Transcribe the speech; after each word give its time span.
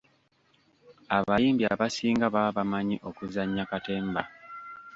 Abayimbi 1.17 1.63
abasinga 1.73 2.25
baba 2.33 2.51
bamanyi 2.57 2.95
okuzannya 3.09 3.63
katemba. 3.69 4.21